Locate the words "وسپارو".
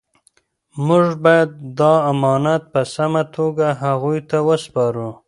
4.47-5.09